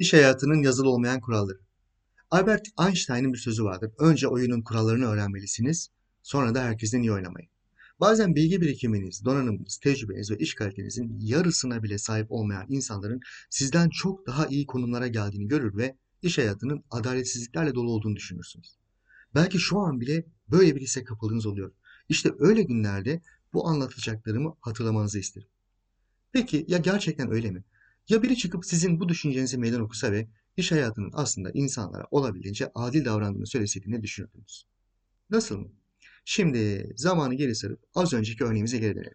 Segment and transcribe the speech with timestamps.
[0.00, 1.58] İş hayatının yazılı olmayan kuralları.
[2.30, 3.92] Albert Einstein'ın bir sözü vardır.
[3.98, 5.88] Önce oyunun kurallarını öğrenmelisiniz,
[6.22, 7.48] sonra da herkesten iyi oynamayı.
[8.00, 14.26] Bazen bilgi birikiminiz, donanımınız, tecrübeniz ve iş kalitenizin yarısına bile sahip olmayan insanların sizden çok
[14.26, 18.76] daha iyi konumlara geldiğini görür ve iş hayatının adaletsizliklerle dolu olduğunu düşünürsünüz.
[19.34, 21.72] Belki şu an bile böyle bir hisse kapıldığınız oluyor.
[22.08, 23.22] İşte öyle günlerde
[23.52, 25.48] bu anlatacaklarımı hatırlamanızı isterim.
[26.32, 27.64] Peki ya gerçekten öyle mi?
[28.10, 33.04] Ya biri çıkıp sizin bu düşüncenizi meydan okusa ve iş hayatının aslında insanlara olabildiğince adil
[33.04, 34.66] davrandığını söyleseydi ne düşünürdünüz?
[35.30, 35.68] Nasıl mı?
[36.24, 39.14] Şimdi zamanı geri sarıp az önceki örneğimize geri dönelim.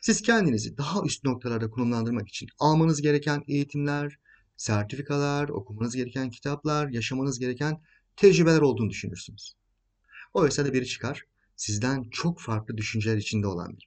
[0.00, 4.18] Siz kendinizi daha üst noktalarda konumlandırmak için almanız gereken eğitimler,
[4.56, 7.80] sertifikalar, okumanız gereken kitaplar, yaşamanız gereken
[8.16, 9.54] tecrübeler olduğunu düşünürsünüz.
[10.34, 11.22] Oysa da biri çıkar,
[11.56, 13.86] sizden çok farklı düşünceler içinde olan biri.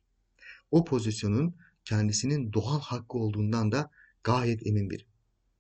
[0.72, 3.92] O pozisyonun kendisinin doğal hakkı olduğundan da
[4.24, 5.04] gayet emin biri.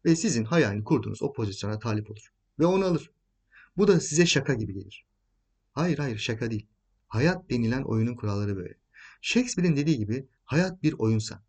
[0.05, 2.33] Ve sizin hayalini kurduğunuz o pozisyona talip olur.
[2.59, 3.11] Ve onu alır.
[3.77, 5.05] Bu da size şaka gibi gelir.
[5.71, 6.67] Hayır hayır şaka değil.
[7.07, 8.73] Hayat denilen oyunun kuralları böyle.
[9.21, 11.43] Shakespeare'in dediği gibi hayat bir oyunsa.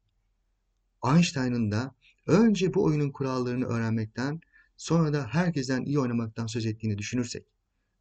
[1.04, 1.94] Einstein'ın da
[2.26, 4.40] önce bu oyunun kurallarını öğrenmekten
[4.76, 7.46] sonra da herkesten iyi oynamaktan söz ettiğini düşünürsek.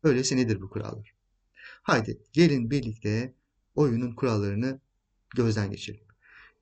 [0.03, 1.13] Öyleyse nedir bu kurallar?
[1.81, 3.33] Haydi gelin birlikte
[3.75, 4.79] oyunun kurallarını
[5.35, 6.06] gözden geçirelim.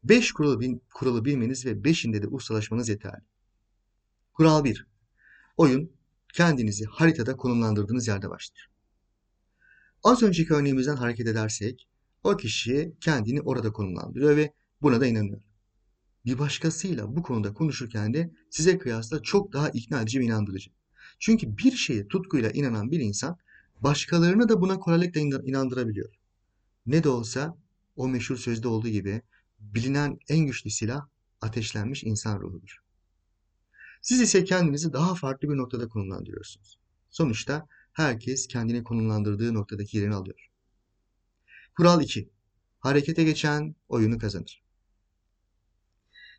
[0.09, 3.23] Beş kuralı, bil, kuralı bilmeniz ve beşinde de ustalaşmanız yeterli.
[4.33, 4.87] Kural 1.
[5.57, 5.91] Oyun
[6.33, 8.69] kendinizi haritada konumlandırdığınız yerde başlar.
[10.03, 11.87] Az önceki örneğimizden hareket edersek
[12.23, 15.41] o kişi kendini orada konumlandırıyor ve buna da inanıyor.
[16.25, 20.71] Bir başkasıyla bu konuda konuşurken de size kıyasla çok daha ikna edici ve inandırıcı.
[21.19, 23.37] Çünkü bir şeye tutkuyla inanan bir insan
[23.81, 26.15] başkalarını da buna kolaylıkla inandırabiliyor.
[26.85, 27.57] Ne de olsa
[27.95, 29.21] o meşhur sözde olduğu gibi
[29.73, 31.07] bilinen en güçlü silah
[31.41, 32.77] ateşlenmiş insan ruhudur.
[34.01, 36.79] Siz ise kendinizi daha farklı bir noktada konumlandırıyorsunuz.
[37.09, 40.49] Sonuçta herkes kendini konumlandırdığı noktadaki yerini alıyor.
[41.77, 42.29] Kural 2.
[42.79, 44.63] Harekete geçen oyunu kazanır.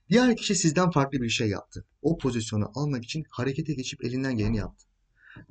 [0.08, 1.84] Diğer kişi sizden farklı bir şey yaptı.
[2.02, 4.86] O pozisyonu almak için harekete geçip elinden geleni yaptı.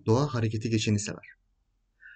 [0.05, 1.27] Doğa harekete geçeni sever.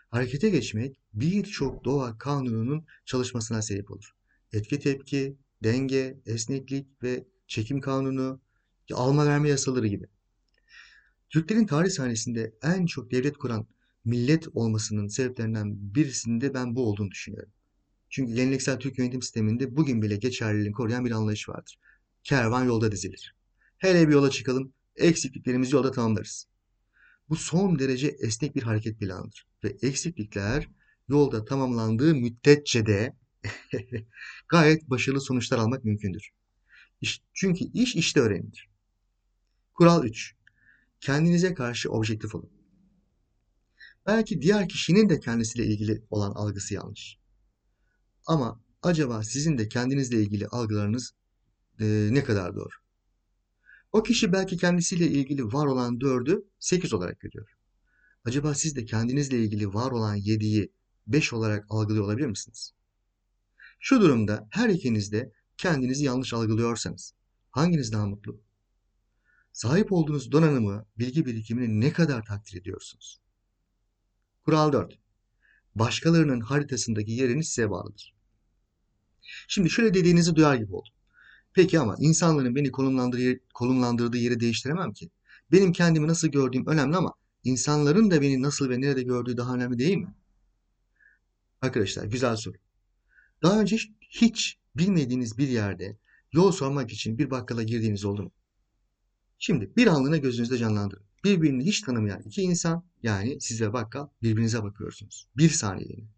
[0.10, 4.16] Harekete geçmek birçok doğa kanununun çalışmasına sebep olur.
[4.54, 8.42] Etki tepki, denge, esneklik ve çekim kanunu,
[8.94, 10.06] alma verme yasaları gibi.
[11.30, 13.68] Türklerin tarih sahnesinde en çok devlet kuran
[14.06, 17.52] millet olmasının sebeplerinden birisinde ben bu olduğunu düşünüyorum.
[18.10, 21.80] Çünkü geleneksel Türk yönetim sisteminde bugün bile geçerliliğini koruyan bir anlayış vardır.
[22.24, 23.36] Kervan yolda dizilir.
[23.78, 26.48] Hele bir yola çıkalım, eksikliklerimizi yolda tamamlarız.
[27.30, 29.48] Bu son derece esnek bir hareket planıdır.
[29.64, 30.68] Ve eksiklikler
[31.08, 33.16] yolda tamamlandığı müddetçe de
[34.50, 36.30] gayet başarılı sonuçlar almak mümkündür.
[37.02, 38.70] İş, çünkü iş işte öğrenilir.
[39.74, 40.36] Kural 3.
[41.00, 42.50] Kendinize karşı objektif olun.
[44.06, 47.18] Belki diğer kişinin de kendisiyle ilgili olan algısı yanlış.
[48.28, 51.14] Ama acaba sizin de kendinizle ilgili algılarınız
[51.80, 52.76] e, ne kadar doğru?
[53.92, 57.50] O kişi belki kendisiyle ilgili var olan dördü sekiz olarak görüyor.
[58.26, 60.72] Acaba siz de kendinizle ilgili var olan yediyi
[61.08, 62.74] beş olarak algılıyor olabilir misiniz?
[63.80, 67.14] Şu durumda her ikiniz de kendinizi yanlış algılıyorsanız
[67.52, 68.42] hanginiz daha mutlu?
[69.52, 73.20] Sahip olduğunuz donanımı, bilgi birikimini ne kadar takdir ediyorsunuz?
[74.46, 75.00] Kural 4.
[75.76, 78.16] Başkalarının haritasındaki yeriniz size bağlıdır.
[79.48, 80.94] Şimdi şöyle dediğinizi duyar gibi oldum.
[81.54, 85.10] Peki ama insanların beni konumlandırdığı, konumlandırdığı yeri değiştiremem ki.
[85.52, 87.14] Benim kendimi nasıl gördüğüm önemli ama
[87.44, 90.16] insanların da beni nasıl ve nerede gördüğü daha önemli değil mi?
[91.62, 92.58] Arkadaşlar güzel soru.
[93.44, 93.78] Daha önce
[94.10, 95.98] hiç bilmediğiniz bir yerde
[96.34, 98.32] yol sormak için bir bakkala girdiğiniz oldu mu?
[99.40, 101.04] Şimdi bir anlığına gözünüzde canlandırın.
[101.24, 105.28] Birbirini hiç tanımayan iki insan yani siz ve bakkal birbirinize bakıyorsunuz.
[105.38, 106.10] Bir saniyeliğine.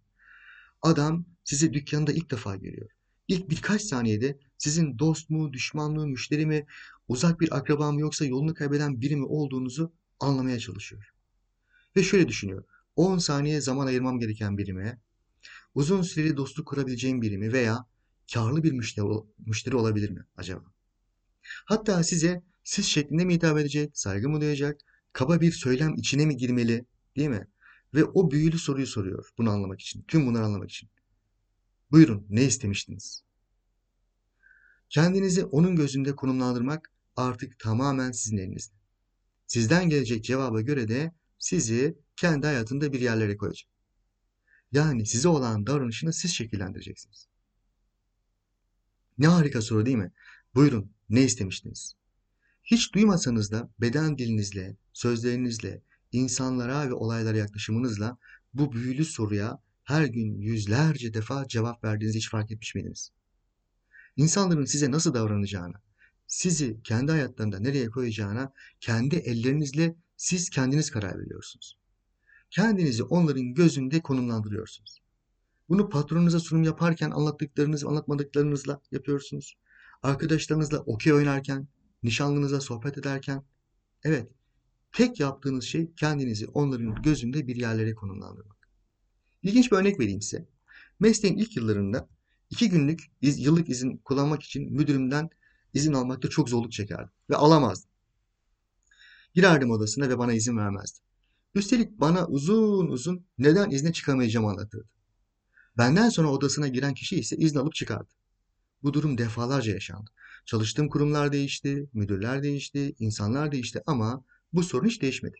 [0.81, 2.89] Adam sizi dükkanında ilk defa görüyor.
[3.27, 6.65] İlk birkaç saniyede sizin dost mu, düşman mı, müşteri mi,
[7.07, 11.13] uzak bir akraba mı yoksa yolunu kaybeden biri mi olduğunuzu anlamaya çalışıyor.
[11.95, 12.63] Ve şöyle düşünüyor.
[12.95, 15.01] 10 saniye zaman ayırmam gereken birime,
[15.75, 17.85] uzun süreli dostluk kurabileceğim biri mi veya
[18.33, 20.63] karlı bir müşteri, olabilir mi acaba?
[21.65, 24.81] Hatta size siz şeklinde mi hitap edecek, saygı mı duyacak,
[25.13, 26.85] kaba bir söylem içine mi girmeli,
[27.15, 27.47] değil mi?
[27.93, 30.89] Ve o büyülü soruyu soruyor bunu anlamak için, tüm bunları anlamak için.
[31.91, 33.23] Buyurun, ne istemiştiniz?
[34.89, 38.75] Kendinizi onun gözünde konumlandırmak artık tamamen sizin elinizde.
[39.47, 43.70] Sizden gelecek cevaba göre de sizi kendi hayatında bir yerlere koyacak.
[44.71, 47.27] Yani size olan davranışını siz şekillendireceksiniz.
[49.17, 50.11] Ne harika soru değil mi?
[50.55, 51.95] Buyurun, ne istemiştiniz?
[52.63, 55.81] Hiç duymasanız da beden dilinizle, sözlerinizle,
[56.11, 58.17] insanlara ve olaylara yaklaşımınızla
[58.53, 63.11] bu büyülü soruya her gün yüzlerce defa cevap verdiğinizi hiç fark etmiş miydiniz?
[64.17, 65.81] İnsanların size nasıl davranacağına,
[66.27, 71.80] sizi kendi hayatlarında nereye koyacağına kendi ellerinizle siz kendiniz karar veriyorsunuz.
[72.51, 75.01] Kendinizi onların gözünde konumlandırıyorsunuz.
[75.69, 79.57] Bunu patronunuza sunum yaparken anlattıklarınız anlatmadıklarınızla yapıyorsunuz.
[80.03, 81.67] Arkadaşlarınızla okey oynarken,
[82.03, 83.43] nişanlınızla sohbet ederken.
[84.03, 84.31] Evet,
[84.91, 88.69] tek yaptığınız şey kendinizi onların gözünde bir yerlere konumlandırmak.
[89.43, 90.47] İlginç bir örnek vereyim size.
[90.99, 92.09] Mesleğin ilk yıllarında
[92.49, 95.29] iki günlük iz, yıllık izin kullanmak için müdürümden
[95.73, 97.91] izin almakta çok zorluk çekerdim ve alamazdım.
[99.33, 101.10] Girerdim odasına ve bana izin vermezdi.
[101.55, 104.89] Üstelik bana uzun uzun neden izne çıkamayacağımı anlatırdı.
[105.77, 108.09] Benden sonra odasına giren kişi ise izin alıp çıkardı.
[108.83, 110.11] Bu durum defalarca yaşandı.
[110.45, 115.37] Çalıştığım kurumlar değişti, müdürler değişti, insanlar değişti ama bu sorun hiç değişmedi.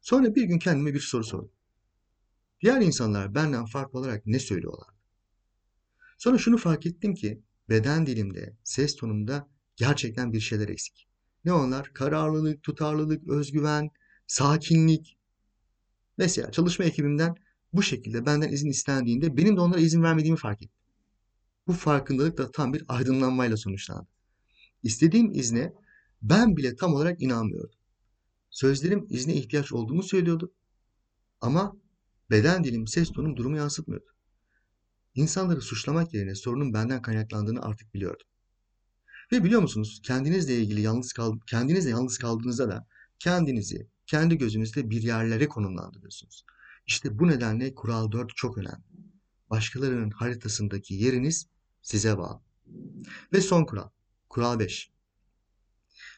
[0.00, 1.52] Sonra bir gün kendime bir soru sordum.
[2.60, 4.88] Diğer insanlar benden farklı olarak ne söylüyorlar?
[6.18, 11.08] Sonra şunu fark ettim ki beden dilimde, ses tonumda gerçekten bir şeyler eksik.
[11.44, 11.92] Ne onlar?
[11.92, 13.90] Kararlılık, tutarlılık, özgüven,
[14.26, 15.18] sakinlik.
[16.18, 17.34] Mesela çalışma ekibimden
[17.72, 20.78] bu şekilde benden izin istendiğinde benim de onlara izin vermediğimi fark ettim.
[21.66, 24.08] Bu farkındalık da tam bir aydınlanmayla sonuçlandı.
[24.82, 25.72] İstediğim izne
[26.22, 27.78] ben bile tam olarak inanmıyordum.
[28.50, 30.52] Sözlerim izne ihtiyaç olduğumu söylüyordu.
[31.40, 31.76] Ama
[32.30, 34.06] beden dilim, ses tonum durumu yansıtmıyordu.
[35.14, 38.26] İnsanları suçlamak yerine sorunun benden kaynaklandığını artık biliyordum.
[39.32, 42.86] Ve biliyor musunuz kendinizle ilgili yalnız kal kendinizle yalnız kaldığınızda da
[43.18, 46.44] kendinizi kendi gözünüzde bir yerlere konumlandırıyorsunuz.
[46.86, 48.84] İşte bu nedenle kural 4 çok önemli.
[49.50, 51.46] Başkalarının haritasındaki yeriniz
[51.82, 52.40] size bağlı.
[53.32, 53.88] Ve son kural.
[54.28, 54.90] Kural 5.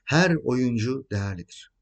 [0.05, 1.73] Her oyuncu değerlidir.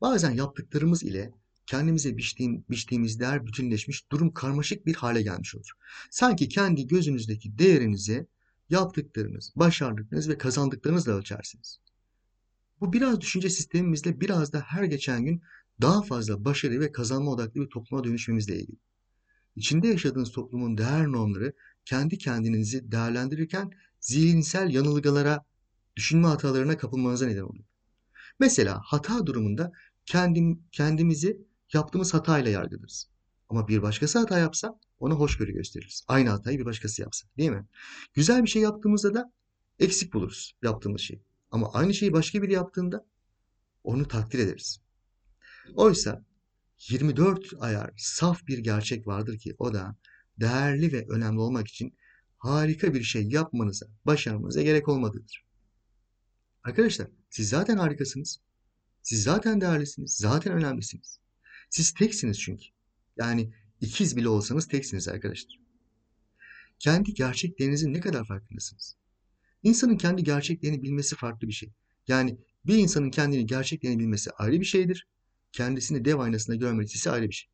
[0.00, 1.32] Bazen yaptıklarımız ile
[1.66, 5.70] kendimize biçtiğim, biçtiğimiz değer bütünleşmiş, durum karmaşık bir hale gelmiş olur.
[6.10, 8.26] Sanki kendi gözünüzdeki değerinizi
[8.70, 11.80] yaptıklarınız, başardıklarınız ve kazandıklarınızla ölçersiniz.
[12.80, 15.42] Bu biraz düşünce sistemimizle biraz da her geçen gün
[15.80, 18.78] daha fazla başarı ve kazanma odaklı bir topluma dönüşmemizle ilgili.
[19.56, 21.52] İçinde yaşadığınız toplumun değer normları
[21.84, 25.44] kendi kendinizi değerlendirirken zihinsel yanılgılara,
[25.96, 27.64] düşünme hatalarına kapılmanıza neden oluyor.
[28.38, 29.72] Mesela hata durumunda
[30.06, 31.38] kendim, kendimizi
[31.72, 33.08] yaptığımız hatayla yargılarız.
[33.48, 36.04] Ama bir başkası hata yapsa ona hoşgörü gösteririz.
[36.08, 37.66] Aynı hatayı bir başkası yapsa değil mi?
[38.14, 39.32] Güzel bir şey yaptığımızda da
[39.78, 41.22] eksik buluruz yaptığımız şeyi.
[41.54, 43.06] Ama aynı şeyi başka biri yaptığında
[43.84, 44.80] onu takdir ederiz.
[45.74, 46.24] Oysa
[46.88, 49.96] 24 ayar saf bir gerçek vardır ki o da
[50.40, 51.96] değerli ve önemli olmak için
[52.38, 55.44] harika bir şey yapmanıza, başarmanıza gerek olmadığıdır.
[56.64, 58.40] Arkadaşlar siz zaten harikasınız.
[59.02, 60.16] Siz zaten değerlisiniz.
[60.16, 61.18] Zaten önemlisiniz.
[61.70, 62.66] Siz teksiniz çünkü.
[63.16, 65.58] Yani ikiz bile olsanız teksiniz arkadaşlar.
[66.78, 68.96] Kendi gerçeklerinizin ne kadar farkındasınız?
[69.64, 71.72] İnsanın kendi gerçeklerini bilmesi farklı bir şey.
[72.08, 75.08] Yani bir insanın kendini gerçeklerini bilmesi ayrı bir şeydir.
[75.52, 77.50] Kendisini dev aynasında görmesi ise ayrı bir şey.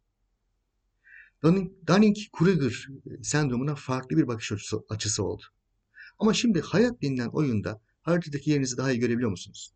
[1.43, 2.89] Dunning-Kruger
[3.23, 5.43] sendromuna farklı bir bakış açısı, açısı oldu.
[6.19, 9.73] Ama şimdi hayat denilen oyunda haritadaki yerinizi daha iyi görebiliyor musunuz?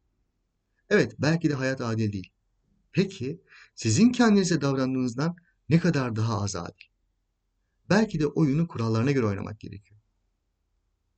[0.91, 2.31] Evet, belki de hayat adil değil.
[2.93, 3.41] Peki,
[3.75, 5.37] sizin kendinize davrandığınızdan
[5.69, 6.87] ne kadar daha az adil?
[7.91, 9.94] Belki de oyunu kurallarına göre oynamak gerekiyor.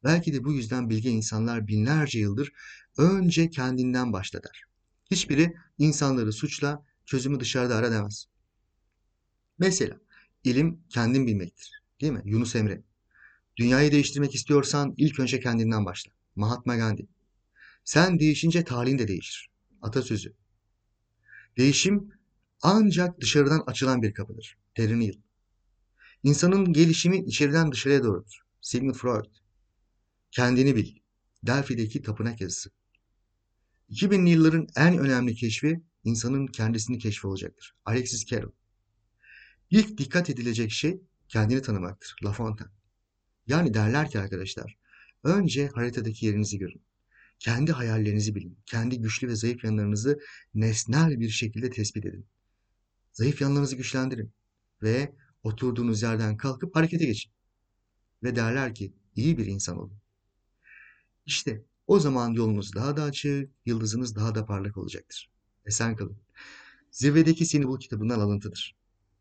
[0.07, 2.53] Belki de bu yüzden bilge insanlar binlerce yıldır
[2.99, 4.41] önce kendinden başla.
[5.11, 8.27] Hiçbiri insanları suçla, çözümü dışarıda ara demez.
[9.59, 10.01] Mesela
[10.45, 11.83] ilim kendin bilmektir.
[12.01, 12.23] Değil mi?
[12.25, 12.83] Yunus Emre.
[13.57, 16.13] Dünyayı değiştirmek istiyorsan ilk önce kendinden başla.
[16.37, 17.07] Mahatma Gandhi.
[17.85, 19.51] Sen değişince tarihin de değişir.
[19.83, 20.35] Atasözü.
[21.57, 22.13] Değişim
[22.63, 24.59] ancak dışarıdan açılan bir kapıdır.
[24.75, 25.15] Terry Neal.
[26.23, 28.41] İnsanın gelişimi içeriden dışarıya doğrudur.
[28.61, 29.46] Sigmund Freud.
[30.37, 30.95] Kendini bil.
[31.43, 32.71] Delphi'deki tapınak yazısı.
[33.91, 37.75] 2000'li yılların en önemli keşfi insanın kendisini keşfi olacaktır.
[37.85, 38.49] Alexis Carrel.
[39.71, 42.17] İlk dikkat edilecek şey kendini tanımaktır.
[42.25, 42.73] La Fontaine.
[43.47, 44.79] Yani derler ki arkadaşlar,
[45.25, 46.83] önce haritadaki yerinizi görün.
[47.39, 48.59] Kendi hayallerinizi bilin.
[48.67, 50.19] Kendi güçlü ve zayıf yanlarınızı
[50.55, 52.27] nesnel bir şekilde tespit edin.
[53.13, 54.33] Zayıf yanlarınızı güçlendirin
[54.83, 55.13] ve
[55.43, 57.33] oturduğunuz yerden kalkıp harekete geçin.
[58.23, 60.06] Ve derler ki iyi bir insan olun.
[61.27, 65.31] İşte o zaman yolunuz daha da açık, yıldızınız daha da parlak olacaktır.
[65.67, 66.17] Esen kalın.
[66.91, 68.77] Zirvedeki Seni Bul kitabından alıntıdır.